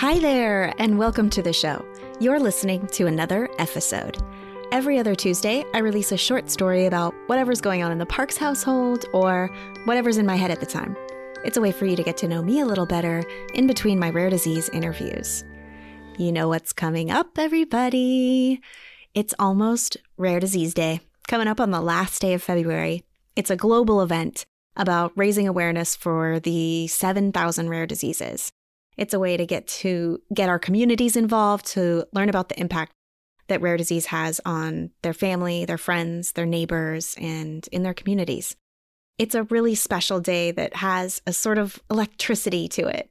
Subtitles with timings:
[0.00, 1.84] Hi there, and welcome to the show.
[2.20, 4.16] You're listening to another episode.
[4.72, 8.38] Every other Tuesday, I release a short story about whatever's going on in the Parks
[8.38, 9.50] household or
[9.84, 10.96] whatever's in my head at the time.
[11.44, 13.98] It's a way for you to get to know me a little better in between
[13.98, 15.44] my rare disease interviews.
[16.16, 18.62] You know what's coming up, everybody?
[19.12, 23.04] It's almost Rare Disease Day, coming up on the last day of February.
[23.36, 24.46] It's a global event
[24.76, 28.50] about raising awareness for the 7,000 rare diseases.
[29.00, 32.92] It's a way to get to get our communities involved, to learn about the impact
[33.48, 38.56] that rare disease has on their family, their friends, their neighbors, and in their communities.
[39.16, 43.10] It's a really special day that has a sort of electricity to it.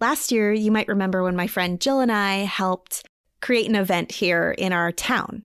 [0.00, 3.02] Last year, you might remember when my friend Jill and I helped
[3.40, 5.44] create an event here in our town.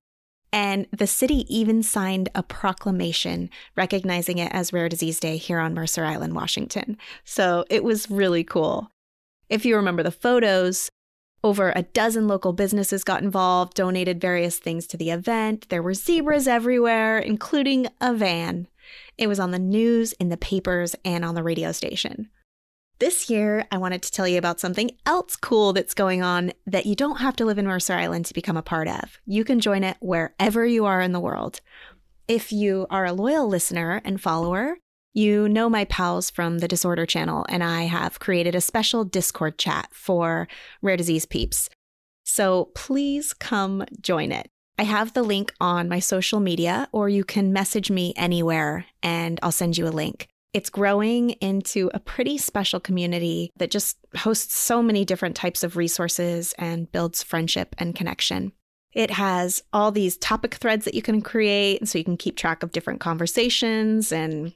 [0.52, 5.74] And the city even signed a proclamation recognizing it as Rare Disease Day here on
[5.74, 6.98] Mercer Island, Washington.
[7.24, 8.92] So it was really cool.
[9.50, 10.90] If you remember the photos,
[11.44, 15.70] over a dozen local businesses got involved, donated various things to the event.
[15.70, 18.68] There were zebras everywhere, including a van.
[19.18, 22.30] It was on the news, in the papers, and on the radio station.
[23.00, 26.88] This year, I wanted to tell you about something else cool that's going on that
[26.88, 29.20] you don't have to live in Mercer Island to become a part of.
[29.26, 31.62] You can join it wherever you are in the world.
[32.28, 34.80] If you are a loyal listener and follower,
[35.18, 39.58] you know my pals from the Disorder channel, and I have created a special Discord
[39.58, 40.48] chat for
[40.84, 41.72] rare disease peeps.
[42.24, 44.48] So please come join it.
[44.78, 49.40] I have the link on my social media, or you can message me anywhere and
[49.42, 50.28] I'll send you a link.
[50.54, 55.78] It's growing into a pretty special community that just hosts so many different types of
[55.78, 58.52] resources and builds friendship and connection.
[58.94, 62.62] It has all these topic threads that you can create so you can keep track
[62.62, 64.54] of different conversations and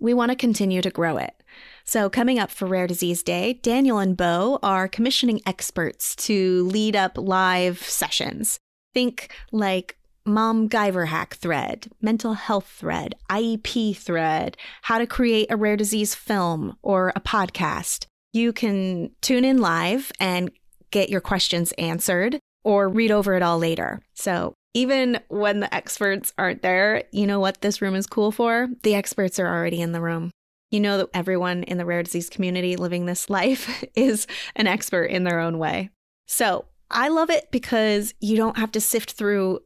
[0.00, 1.42] we want to continue to grow it.
[1.84, 6.96] So, coming up for Rare Disease Day, Daniel and Bo are commissioning experts to lead
[6.96, 8.58] up live sessions.
[8.92, 15.56] Think like Mom Guyver Hack thread, mental health thread, IEP thread, how to create a
[15.56, 18.06] rare disease film or a podcast.
[18.32, 20.50] You can tune in live and
[20.90, 24.02] get your questions answered or read over it all later.
[24.14, 28.68] So, even when the experts aren't there, you know what this room is cool for?
[28.82, 30.30] The experts are already in the room.
[30.70, 35.04] You know that everyone in the rare disease community living this life is an expert
[35.04, 35.88] in their own way.
[36.26, 39.60] So, I love it because you don't have to sift through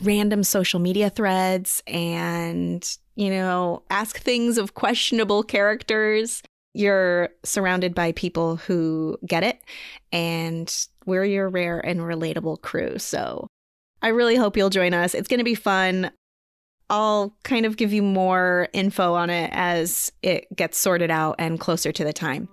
[0.00, 6.44] random social media threads and, you know, ask things of questionable characters.
[6.74, 9.60] You're surrounded by people who get it,
[10.12, 10.72] and
[11.06, 12.98] we're your rare and relatable crew.
[12.98, 13.48] So
[14.04, 15.14] I really hope you'll join us.
[15.14, 16.10] It's going to be fun.
[16.90, 21.58] I'll kind of give you more info on it as it gets sorted out and
[21.58, 22.46] closer to the time.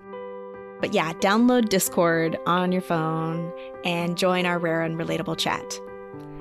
[0.80, 3.52] But yeah, download Discord on your phone
[3.84, 5.78] and join our rare and relatable chat.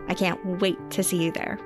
[0.07, 1.59] I can't wait to see you there.